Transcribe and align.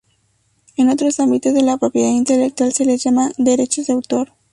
En 0.77 0.89
otros 0.89 1.19
ámbitos 1.19 1.53
de 1.53 1.61
la 1.61 1.77
propiedad 1.77 2.09
intelectual 2.09 2.73
se 2.73 2.85
les 2.85 3.03
llama: 3.03 3.31
'Derechos 3.37 3.85
de 3.85 3.93
autor'. 3.93 4.33